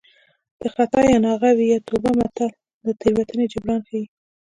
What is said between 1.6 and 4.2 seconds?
یا توبه متل د تېروتنې جبران ښيي